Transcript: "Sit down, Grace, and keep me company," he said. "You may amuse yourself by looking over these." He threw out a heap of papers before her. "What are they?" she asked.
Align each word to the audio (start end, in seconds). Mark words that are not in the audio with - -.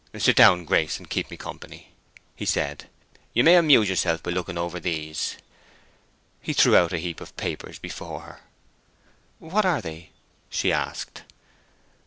"Sit 0.17 0.35
down, 0.35 0.65
Grace, 0.65 0.97
and 0.97 1.07
keep 1.11 1.29
me 1.29 1.37
company," 1.37 1.91
he 2.35 2.43
said. 2.43 2.89
"You 3.35 3.43
may 3.43 3.55
amuse 3.55 3.87
yourself 3.87 4.23
by 4.23 4.31
looking 4.31 4.57
over 4.57 4.79
these." 4.79 5.37
He 6.41 6.53
threw 6.53 6.75
out 6.75 6.91
a 6.91 6.97
heap 6.97 7.21
of 7.21 7.37
papers 7.37 7.77
before 7.77 8.21
her. 8.21 8.39
"What 9.37 9.63
are 9.63 9.79
they?" 9.79 10.09
she 10.49 10.73
asked. 10.73 11.21